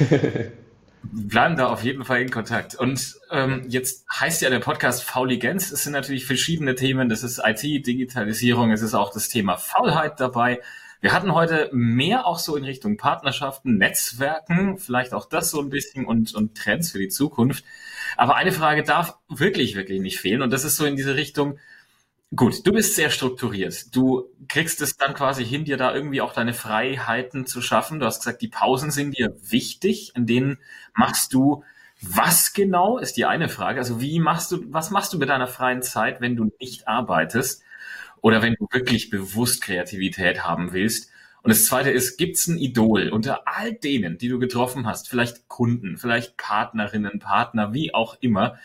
[1.12, 2.76] bleiben da auf jeden Fall in Kontakt.
[2.76, 5.71] Und ähm, jetzt heißt ja der Podcast Fauligenz.
[5.71, 7.10] Es sind natürlich verschiedene Themen.
[7.10, 10.62] Das ist IT, Digitalisierung, es ist auch das Thema Faulheit dabei.
[11.01, 15.69] Wir hatten heute mehr auch so in Richtung Partnerschaften, Netzwerken, vielleicht auch das so ein
[15.69, 17.63] bisschen und, und Trends für die Zukunft.
[18.17, 20.41] Aber eine Frage darf wirklich, wirklich nicht fehlen.
[20.41, 21.60] Und das ist so in diese Richtung,
[22.36, 23.95] gut, du bist sehr strukturiert.
[23.95, 27.99] Du kriegst es dann quasi hin, dir da irgendwie auch deine Freiheiten zu schaffen.
[27.99, 30.58] Du hast gesagt, die Pausen sind dir wichtig, in denen
[30.93, 31.63] machst du
[32.01, 33.79] was genau, ist die eine Frage.
[33.79, 37.63] Also wie machst du, was machst du mit deiner freien Zeit, wenn du nicht arbeitest?
[38.25, 41.11] Oder wenn du wirklich bewusst Kreativität haben willst.
[41.43, 45.47] Und das zweite ist, gibt's ein Idol unter all denen, die du getroffen hast, vielleicht
[45.47, 48.57] Kunden, vielleicht Partnerinnen, Partner, wie auch immer,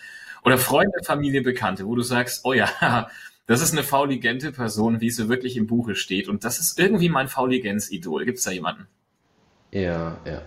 [0.46, 2.70] oder Freunde, Familie, Bekannte, wo du sagst, oh ja,
[3.46, 6.31] das ist eine fauligente Person, wie sie wirklich im Buche steht.
[6.31, 8.25] Und das ist irgendwie mein Fauligenz-Idol.
[8.25, 8.87] Gibt's da jemanden?
[9.73, 10.40] Ja, ja.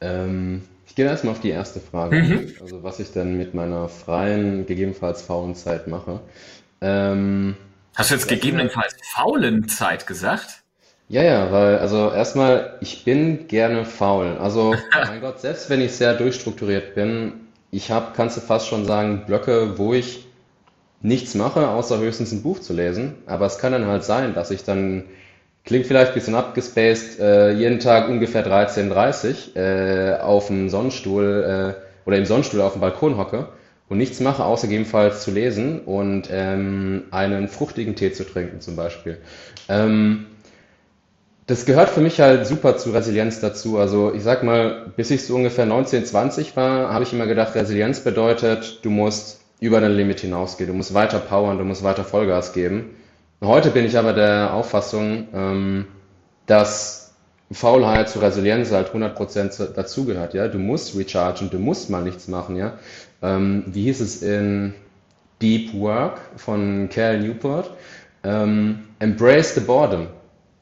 [0.00, 2.20] Ähm, ich gehe erstmal auf die erste Frage.
[2.20, 2.54] Mhm.
[2.60, 6.18] Also was ich dann mit meiner freien, gegebenenfalls faulen Zeit mache.
[6.80, 7.54] Ähm,
[7.94, 10.62] Hast du jetzt gegebenenfalls faulen Zeit gesagt?
[11.08, 14.38] Ja, ja, weil, also erstmal, ich bin gerne faul.
[14.40, 14.74] Also,
[15.06, 19.24] mein Gott, selbst wenn ich sehr durchstrukturiert bin, ich habe, kannst du fast schon sagen,
[19.26, 20.26] Blöcke, wo ich
[21.02, 23.16] nichts mache, außer höchstens ein Buch zu lesen.
[23.26, 25.04] Aber es kann dann halt sein, dass ich dann,
[25.64, 32.08] klingt vielleicht ein bisschen abgespaced, äh, jeden Tag ungefähr 13.30 äh, auf dem Sonnenstuhl äh,
[32.08, 33.48] oder im Sonnenstuhl auf dem Balkon hocke
[33.92, 38.74] und nichts mache, außer gegebenenfalls zu lesen und ähm, einen fruchtigen Tee zu trinken zum
[38.74, 39.18] Beispiel.
[39.68, 40.24] Ähm,
[41.46, 43.76] das gehört für mich halt super zu Resilienz dazu.
[43.76, 47.54] Also ich sag mal, bis ich so ungefähr 19, 20 war, habe ich immer gedacht,
[47.54, 52.02] Resilienz bedeutet, du musst über dein Limit hinausgehen, du musst weiter powern, du musst weiter
[52.02, 52.96] Vollgas geben.
[53.44, 55.84] Heute bin ich aber der Auffassung, ähm,
[56.46, 57.01] dass
[57.52, 60.48] Faulheit zu Resilienz halt 100% dazugehört, ja.
[60.48, 62.78] Du musst rechargen, du musst mal nichts machen, ja.
[63.22, 64.74] Ähm, wie hieß es in
[65.40, 67.70] Deep Work von Cal Newport?
[68.24, 70.08] Ähm, embrace the boredom.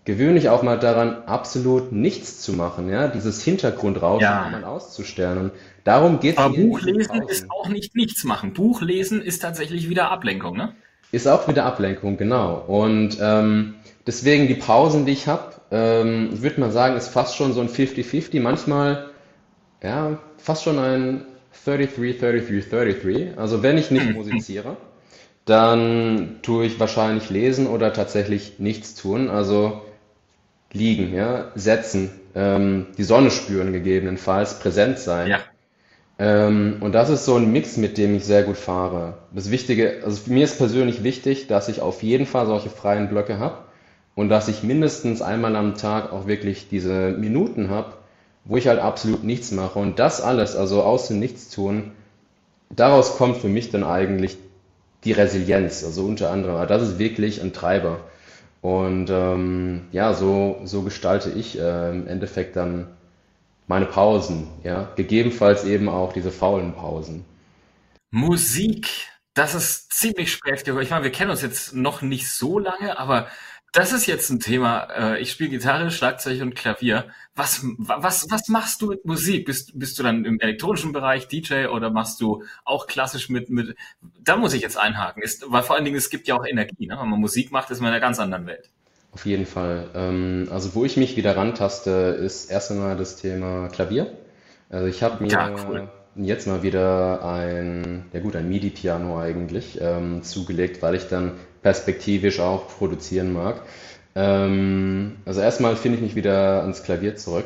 [0.04, 4.48] gewöhne dich auch mal daran, absolut nichts zu machen, ja, dieses Hintergrundrauschen Ja.
[4.50, 5.38] mal auszustellen.
[5.38, 5.52] Und
[5.84, 8.52] darum Aber mir in diesen Buchlesen ist auch nicht nichts machen.
[8.54, 10.74] Buchlesen ist tatsächlich wieder Ablenkung, ne?
[11.12, 12.64] Ist auch wieder Ablenkung, genau.
[12.66, 13.74] Und ähm,
[14.06, 17.60] deswegen die Pausen, die ich habe, ähm, ich würde mal sagen, ist fast schon so
[17.60, 18.40] ein 50-50.
[18.40, 19.10] Manchmal,
[19.82, 21.26] ja, fast schon ein
[21.64, 23.38] 33, 33, 33.
[23.38, 24.76] Also wenn ich nicht musiziere,
[25.44, 29.30] dann tue ich wahrscheinlich lesen oder tatsächlich nichts tun.
[29.30, 29.82] Also
[30.72, 35.28] liegen, ja, setzen, ähm, die Sonne spüren gegebenenfalls, präsent sein.
[35.28, 35.38] Ja.
[36.18, 39.18] Ähm, und das ist so ein Mix, mit dem ich sehr gut fahre.
[39.34, 43.38] Das Wichtige, also mir ist persönlich wichtig, dass ich auf jeden Fall solche freien Blöcke
[43.38, 43.69] habe
[44.20, 47.94] und dass ich mindestens einmal am Tag auch wirklich diese Minuten habe,
[48.44, 49.78] wo ich halt absolut nichts mache.
[49.78, 51.92] Und das alles, also aus dem Nichtstun,
[52.68, 54.36] daraus kommt für mich dann eigentlich
[55.04, 56.56] die Resilienz, also unter anderem.
[56.56, 58.00] Aber Das ist wirklich ein Treiber.
[58.60, 62.88] Und ähm, ja, so, so gestalte ich äh, im Endeffekt dann
[63.68, 67.24] meine Pausen, ja, gegebenenfalls eben auch diese faulen Pausen.
[68.10, 68.86] Musik,
[69.32, 70.68] das ist ziemlich spät.
[70.68, 73.28] Ich meine, wir kennen uns jetzt noch nicht so lange, aber
[73.72, 74.84] das ist jetzt ein Thema.
[75.14, 77.06] Äh, Ich spiele Gitarre, Schlagzeug und Klavier.
[77.34, 79.46] Was, was, was machst du mit Musik?
[79.46, 83.76] Bist, bist du dann im elektronischen Bereich DJ oder machst du auch klassisch mit, mit,
[84.20, 86.86] da muss ich jetzt einhaken, ist, weil vor allen Dingen, es gibt ja auch Energie,
[86.86, 86.98] ne?
[87.00, 88.70] Wenn man Musik macht, ist man in einer ganz anderen Welt.
[89.12, 89.90] Auf jeden Fall.
[89.94, 94.16] Ähm, also wo ich mich wieder rantaste, ist erst einmal das Thema Klavier.
[94.68, 95.90] Also ich habe Ja, cool.
[96.14, 101.32] mir jetzt mal wieder ein, ja gut, ein MIDI-Piano eigentlich ähm, zugelegt, weil ich dann
[101.62, 103.62] perspektivisch auch produzieren mag.
[104.14, 107.44] Ähm, also erstmal finde ich mich wieder ans Klavier zurück.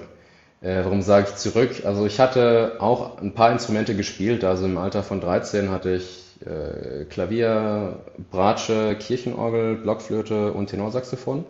[0.60, 1.82] Äh, warum sage ich zurück?
[1.84, 4.44] Also ich hatte auch ein paar Instrumente gespielt.
[4.44, 8.00] Also im Alter von 13 hatte ich äh, Klavier,
[8.30, 11.44] Bratsche, Kirchenorgel, Blockflöte und Tenorsaxophon.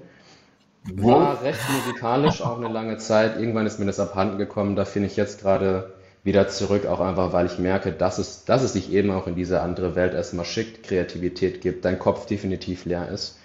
[0.96, 3.38] War recht musikalisch auch eine lange Zeit.
[3.38, 4.77] Irgendwann ist mir das abhanden gekommen.
[4.77, 5.94] Da finde ich jetzt gerade
[6.25, 9.37] wieder zurück, auch einfach, weil ich merke, dass es, dass es sich eben auch in
[9.37, 13.39] diese andere Welt erstmal schickt, Kreativität gibt, dein Kopf definitiv leer ist.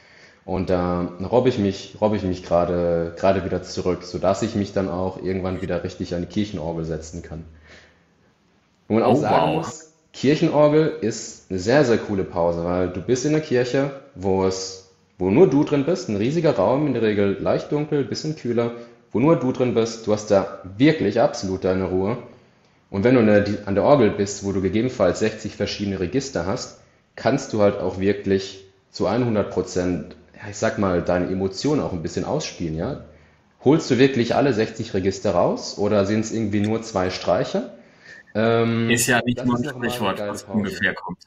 [0.45, 4.73] Und da robbe ich mich, robbe ich mich gerade, gerade wieder zurück, sodass ich mich
[4.73, 7.45] dann auch irgendwann wieder richtig an die Kirchenorgel setzen kann.
[8.87, 9.53] Wo man auch Oh, sagen wow.
[9.53, 14.45] muss, Kirchenorgel ist eine sehr, sehr coole Pause, weil du bist in der Kirche, wo
[14.45, 18.35] es, wo nur du drin bist, ein riesiger Raum, in der Regel leicht dunkel, bisschen
[18.35, 18.71] kühler,
[19.11, 22.17] wo nur du drin bist, du hast da wirklich absolut deine Ruhe.
[22.89, 23.21] Und wenn du
[23.65, 26.79] an der, Orgel bist, wo du gegebenenfalls 60 verschiedene Register hast,
[27.15, 30.15] kannst du halt auch wirklich zu 100 Prozent,
[30.49, 33.01] ich sag mal, deine Emotionen auch ein bisschen ausspielen, ja?
[33.63, 37.73] Holst du wirklich alle 60 Register raus oder sind es irgendwie nur zwei Streicher?
[38.33, 40.57] Ähm, Ist ja nicht nur ein Sprichwort, was Pause.
[40.57, 41.19] ungefähr kommt.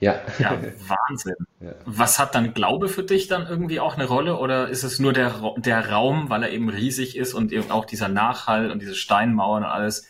[0.00, 0.20] Ja.
[0.38, 1.36] Ja, Wahnsinn.
[1.60, 1.74] Ja.
[1.86, 5.12] Was hat dann Glaube für dich dann irgendwie auch eine Rolle oder ist es nur
[5.12, 8.96] der, der Raum, weil er eben riesig ist und eben auch dieser Nachhall und diese
[8.96, 10.08] Steinmauern und alles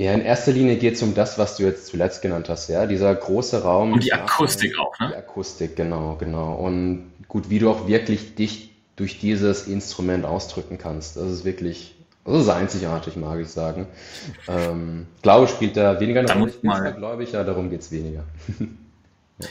[0.00, 2.86] Ja, in erster Linie geht es um das, was du jetzt zuletzt genannt hast, ja.
[2.86, 5.16] Dieser große Raum, und die Akustik auch, die ne?
[5.16, 6.54] Akustik, genau, genau.
[6.54, 11.16] Und gut, wie du auch wirklich dich durch dieses Instrument ausdrücken kannst.
[11.16, 13.86] Das ist wirklich, das ist einzigartig, mag ich sagen.
[14.46, 16.52] Ähm, Glaube spielt da weniger eine Rolle.
[16.62, 18.24] muss Ich ja, darum geht's weniger.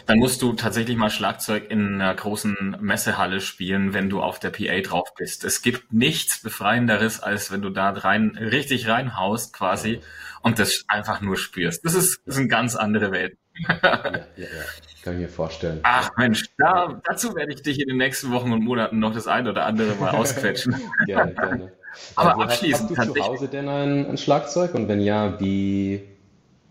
[0.06, 4.50] dann musst du tatsächlich mal Schlagzeug in einer großen Messehalle spielen, wenn du auf der
[4.50, 5.46] PA drauf bist.
[5.46, 10.02] Es gibt nichts Befreienderes, als wenn du da rein, richtig reinhaust quasi
[10.42, 11.86] und das einfach nur spürst.
[11.86, 13.38] Das ist, das sind ganz andere Welten.
[13.68, 14.48] Ja, ja, ja.
[15.04, 15.80] Kann ich mir vorstellen.
[15.84, 19.28] Ach Mensch, da, dazu werde ich dich in den nächsten Wochen und Monaten noch das
[19.28, 20.76] ein oder andere mal ausquetschen.
[21.06, 21.72] gerne, gerne.
[22.16, 24.76] Aber Also hast, hast abschließend du zu Hause denn ein, ein Schlagzeug?
[24.76, 26.04] Und wenn ja, wie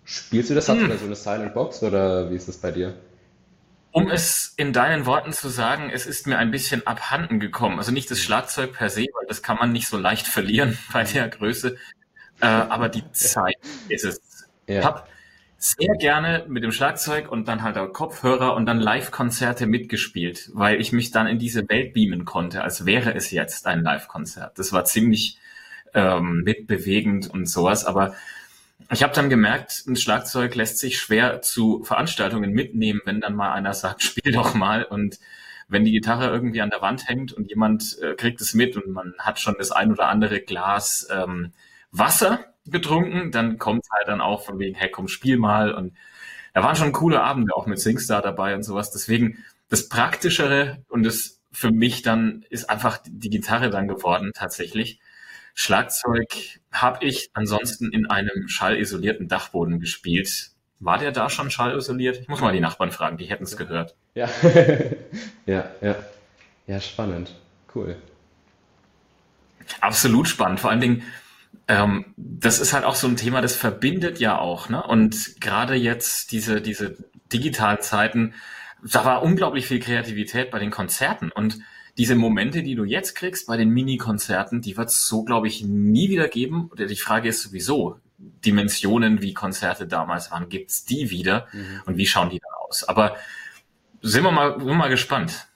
[0.06, 0.68] spielst du das?
[0.70, 2.94] Hast du da so eine Silent Box oder wie ist das bei dir?
[3.92, 7.78] um es in deinen Worten zu sagen, es ist mir ein bisschen abhanden gekommen.
[7.78, 11.04] Also nicht das Schlagzeug per se, weil das kann man nicht so leicht verlieren bei
[11.04, 11.76] der Größe,
[12.40, 13.56] äh, aber die Zeit
[13.88, 14.20] ist es.
[14.78, 15.04] Ich Ja, habe
[15.58, 20.80] sehr gerne mit dem Schlagzeug und dann halt auch Kopfhörer und dann Live-Konzerte mitgespielt, weil
[20.80, 24.58] ich mich dann in diese Welt beamen konnte, als wäre es jetzt ein Live-Konzert.
[24.58, 25.38] Das war ziemlich
[25.94, 28.14] ähm, mitbewegend und sowas, aber
[28.90, 33.52] ich habe dann gemerkt, ein Schlagzeug lässt sich schwer zu Veranstaltungen mitnehmen, wenn dann mal
[33.52, 34.84] einer sagt, spiel doch mal.
[34.84, 35.18] Und
[35.68, 38.88] wenn die Gitarre irgendwie an der Wand hängt und jemand äh, kriegt es mit und
[38.90, 41.52] man hat schon das ein oder andere Glas ähm,
[41.90, 45.72] Wasser getrunken, dann kommt halt dann auch von wegen, hey, komm, spiel mal.
[45.74, 45.94] Und
[46.54, 48.92] da waren schon coole Abende auch mit Singstar dabei und sowas.
[48.92, 55.00] Deswegen das Praktischere und das für mich dann ist einfach die Gitarre dann geworden tatsächlich.
[55.58, 60.50] Schlagzeug habe ich ansonsten in einem schallisolierten Dachboden gespielt.
[60.80, 62.20] War der da schon schallisoliert?
[62.20, 63.96] Ich muss mal die Nachbarn fragen, die hätten es gehört.
[64.14, 64.28] ja,
[65.46, 65.96] ja, ja.
[66.66, 67.34] Ja, spannend.
[67.74, 67.96] Cool.
[69.80, 70.60] Absolut spannend.
[70.60, 71.02] Vor allen Dingen,
[71.68, 74.68] ähm, das ist halt auch so ein Thema, das verbindet ja auch.
[74.68, 74.82] Ne?
[74.82, 76.98] Und gerade jetzt diese, diese
[77.32, 78.34] digitalen Zeiten,
[78.82, 81.32] da war unglaublich viel Kreativität bei den Konzerten.
[81.32, 81.60] Und
[81.98, 85.64] diese Momente, die du jetzt kriegst bei den Mini-Konzerten, die wird es so, glaube ich,
[85.64, 86.68] nie wieder geben.
[86.72, 91.46] Oder die Frage ist sowieso, Dimensionen, wie Konzerte damals waren, gibt's die wieder?
[91.52, 91.82] Mhm.
[91.86, 92.84] Und wie schauen die dann aus?
[92.84, 93.16] Aber
[94.02, 95.46] sind wir mal, sind wir mal gespannt.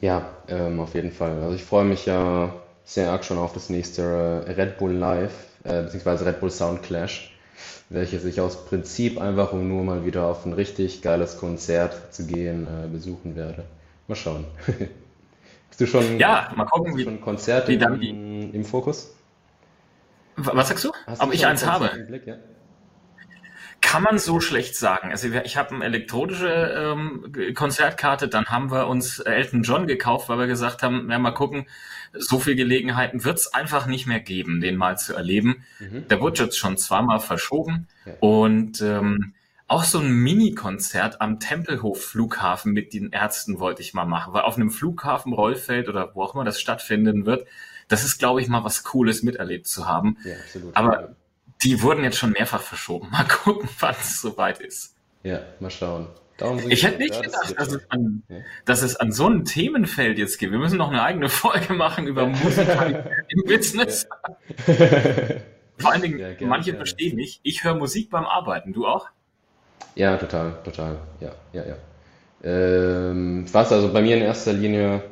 [0.00, 1.42] Ja, ähm, auf jeden Fall.
[1.42, 5.34] Also ich freue mich ja sehr arg schon auf das nächste äh, Red Bull Live,
[5.64, 7.36] äh, beziehungsweise Red Bull Sound Clash,
[7.90, 12.26] welches ich aus Prinzip einfach, um nur mal wieder auf ein richtig geiles Konzert zu
[12.26, 13.64] gehen, äh, besuchen werde.
[14.08, 14.46] Mal schauen.
[15.70, 19.14] Bist du schon, ja, mal gucken, wie, schon Konzerte wie dann, im, im Fokus?
[20.36, 20.92] Was sagst du?
[21.06, 21.90] Hast Ob ich eins habe?
[22.06, 22.36] Blick, ja?
[23.80, 25.10] Kann man so schlecht sagen.
[25.10, 30.38] Also ich habe eine elektronische ähm, Konzertkarte, dann haben wir uns Elton John gekauft, weil
[30.38, 31.66] wir gesagt haben, ja, mal gucken,
[32.12, 35.64] so viele Gelegenheiten wird es einfach nicht mehr geben, den mal zu erleben.
[35.78, 36.08] Mhm.
[36.08, 38.12] Der wurde jetzt schon zweimal verschoben ja.
[38.20, 39.34] und ähm,
[39.70, 44.42] auch so ein Mini-Konzert am Tempelhof Flughafen mit den Ärzten wollte ich mal machen, weil
[44.42, 47.46] auf einem Flughafen Rollfeld oder wo auch immer das stattfinden wird,
[47.86, 50.16] das ist, glaube ich, mal was Cooles miterlebt zu haben.
[50.24, 50.76] Ja, absolut.
[50.76, 51.14] Aber
[51.62, 53.10] die wurden jetzt schon mehrfach verschoben.
[53.10, 54.96] Mal gucken, wann es soweit ist.
[55.22, 56.08] Ja, mal schauen.
[56.68, 58.38] Ich hätte nicht gedacht, dass es, an, ja.
[58.64, 60.50] dass es an so einem Themenfeld jetzt geht.
[60.50, 62.66] Wir müssen noch eine eigene Folge machen über Musik
[63.28, 64.08] im Business.
[65.78, 67.40] Vor allen Dingen, manche verstehen nicht.
[67.44, 68.72] Ich höre Musik beim Arbeiten.
[68.72, 69.10] Du auch?
[69.94, 70.98] Ja, total, total.
[71.20, 71.76] Ja, ja, ja.
[72.44, 75.02] Ähm, was also bei mir in erster Linie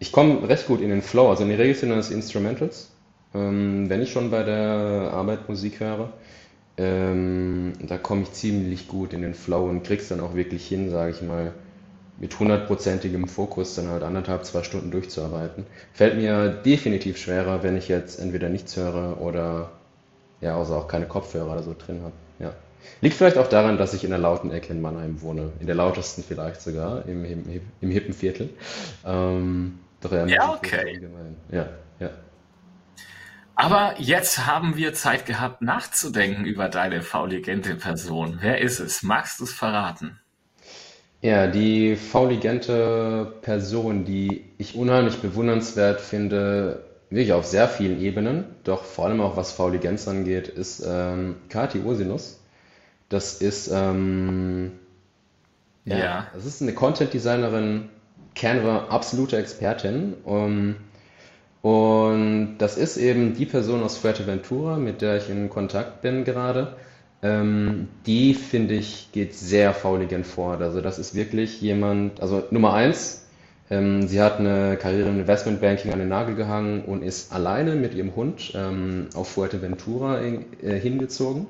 [0.00, 1.30] ich komme recht gut in den Flow.
[1.30, 2.90] Also in der Regel sind das Instrumentals,
[3.34, 6.12] ähm, wenn ich schon bei der Arbeit Musik höre.
[6.78, 10.90] Ähm, da komme ich ziemlich gut in den Flow und krieg's dann auch wirklich hin,
[10.90, 11.54] sage ich mal,
[12.18, 15.66] mit hundertprozentigem Fokus dann halt anderthalb, zwei Stunden durchzuarbeiten.
[15.92, 19.72] Fällt mir definitiv schwerer, wenn ich jetzt entweder nichts höre oder
[20.40, 22.14] ja, also auch keine Kopfhörer oder so drin habe.
[22.40, 22.54] Ja.
[23.00, 25.52] Liegt vielleicht auch daran, dass ich in der lauten Ecke in Mannheim wohne.
[25.60, 28.50] In der lautesten vielleicht sogar, im, im, im hippen Viertel.
[29.04, 31.00] Ähm, doch ja, ja okay.
[31.50, 31.68] Ja,
[32.00, 32.10] ja.
[33.56, 38.38] Aber jetzt haben wir Zeit gehabt, nachzudenken über deine fauligente Person.
[38.40, 39.02] Wer ist es?
[39.02, 40.18] Magst du es verraten?
[41.22, 48.84] Ja, die fauligente Person, die ich unheimlich bewundernswert finde, wirklich auf sehr vielen Ebenen, doch
[48.84, 52.40] vor allem auch was Fauligenz angeht, ist ähm, Kati Ursinus.
[53.08, 54.72] Das ist, ähm,
[55.84, 57.88] ja, ja, das ist eine Content-Designerin,
[58.34, 60.14] Canva absolute Expertin.
[60.24, 60.76] Um,
[61.62, 66.76] und das ist eben die Person aus Fuerteventura, mit der ich in Kontakt bin gerade.
[67.22, 70.60] Ähm, die, finde ich, geht sehr fauligend vor.
[70.60, 73.24] Also das ist wirklich jemand, also Nummer eins,
[73.70, 77.94] ähm, sie hat eine Karriere im Investmentbanking an den Nagel gehangen und ist alleine mit
[77.94, 81.46] ihrem Hund ähm, auf Fuerteventura in, äh, hingezogen,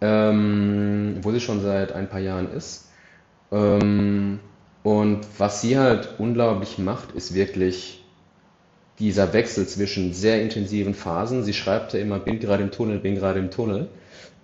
[0.00, 2.88] ähm, wo sie schon seit ein paar Jahren ist.
[3.52, 4.40] Ähm,
[4.82, 8.02] und was sie halt unglaublich macht, ist wirklich
[8.98, 11.42] dieser Wechsel zwischen sehr intensiven Phasen.
[11.42, 13.88] Sie schreibt ja immer, bin gerade im Tunnel, bin gerade im Tunnel.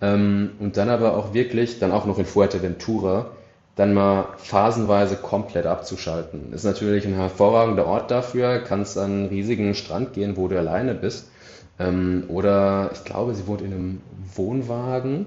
[0.00, 3.30] Ähm, und dann aber auch wirklich, dann auch noch in Fuerteventura,
[3.76, 6.52] dann mal phasenweise komplett abzuschalten.
[6.52, 8.58] Ist natürlich ein hervorragender Ort dafür.
[8.60, 11.28] Kannst an einen riesigen Strand gehen, wo du alleine bist.
[11.78, 14.00] Ähm, oder ich glaube, sie wohnt in einem
[14.34, 15.26] Wohnwagen.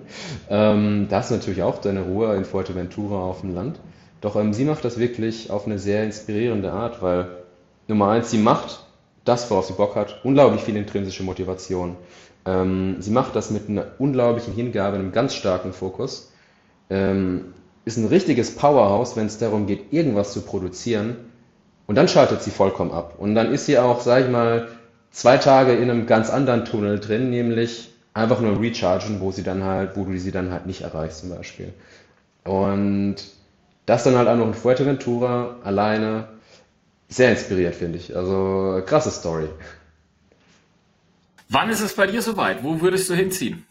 [0.50, 3.80] Ähm, da ist natürlich auch deine Ruhe in Fuerteventura auf dem Land.
[4.22, 7.28] Doch ähm, sie macht das wirklich auf eine sehr inspirierende Art, weil
[7.88, 8.86] Nummer eins, sie macht
[9.26, 11.96] das, worauf sie Bock hat, unglaublich viel intrinsische Motivation.
[12.46, 16.32] Ähm, sie macht das mit einer unglaublichen Hingabe, einem ganz starken Fokus.
[16.90, 17.54] Ähm,
[17.86, 21.16] ist ein richtiges Powerhouse, wenn es darum geht, irgendwas zu produzieren.
[21.88, 23.16] Und dann schaltet sie vollkommen ab.
[23.18, 24.68] Und dann ist sie auch, sag ich mal,
[25.12, 29.64] zwei Tage in einem ganz anderen Tunnel drin, nämlich einfach nur rechargen, wo sie dann
[29.64, 31.74] halt, wo du sie dann halt nicht erreichst zum Beispiel.
[32.44, 33.16] Und
[33.86, 36.28] das dann halt auch noch in Fuerteventura alleine.
[37.08, 38.16] Sehr inspiriert, finde ich.
[38.16, 39.50] Also krasse Story.
[41.50, 42.64] Wann ist es bei dir soweit?
[42.64, 43.66] Wo würdest du hinziehen?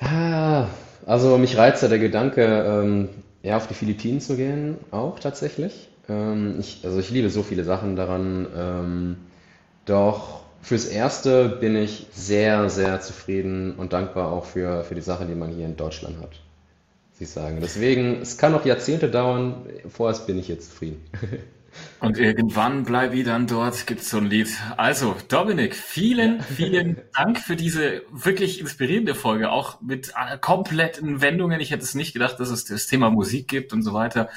[0.00, 0.66] Ah,
[1.06, 3.08] also mich reizt ja der Gedanke, ähm,
[3.42, 5.89] ja, auf die Philippinen zu gehen, auch tatsächlich.
[6.10, 8.46] Ähm, ich, also ich liebe so viele Sachen daran.
[8.54, 9.16] Ähm,
[9.86, 15.28] doch fürs Erste bin ich sehr, sehr zufrieden und dankbar auch für, für die Sachen,
[15.28, 16.40] die man hier in Deutschland hat
[17.20, 17.58] ich sagen.
[17.60, 21.02] Deswegen, es kann noch Jahrzehnte dauern, vorerst bin ich jetzt zufrieden.
[22.00, 24.48] Und irgendwann bleibe ich dann dort, gibt es so ein Lied.
[24.76, 31.60] Also, Dominik, vielen, vielen Dank für diese wirklich inspirierende Folge, auch mit kompletten Wendungen.
[31.60, 34.28] Ich hätte es nicht gedacht, dass es das Thema Musik gibt und so weiter.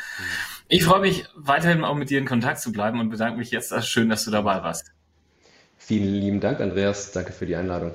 [0.67, 3.73] Ich freue mich weiterhin auch mit dir in Kontakt zu bleiben und bedanke mich jetzt.
[3.86, 4.91] Schön, dass du dabei warst.
[5.77, 7.11] Vielen lieben Dank, Andreas.
[7.11, 7.91] Danke für die Einladung.